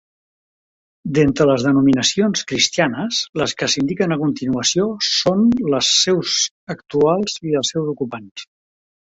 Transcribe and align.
D'entre 1.17 1.45
les 1.49 1.65
denominacions 1.67 2.41
cristianes, 2.53 3.19
les 3.41 3.53
que 3.59 3.69
s'indiquen 3.75 4.15
a 4.15 4.19
continuació 4.23 4.89
són 5.11 5.47
les 5.75 5.93
seus 5.99 6.35
actuals 6.77 7.39
i 7.51 7.57
els 7.63 7.75
seus 7.77 7.93
ocupants. 7.97 8.51